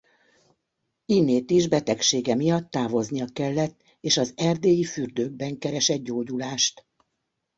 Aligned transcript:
Innét 1.05 1.51
is 1.51 1.67
betegsége 1.67 2.35
miatt 2.35 2.71
távoznia 2.71 3.25
kellett 3.33 3.81
és 3.99 4.17
az 4.17 4.33
erdélyi 4.35 4.83
fürdőkben 4.83 5.57
keresett 5.57 6.03
gyógyulást. 6.03 6.85